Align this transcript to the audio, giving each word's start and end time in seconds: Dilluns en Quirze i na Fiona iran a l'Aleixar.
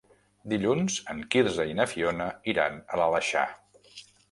Dilluns 0.53 0.95
en 1.13 1.19
Quirze 1.35 1.67
i 1.73 1.77
na 1.81 1.87
Fiona 1.93 2.31
iran 2.55 2.83
a 2.97 3.01
l'Aleixar. 3.03 3.47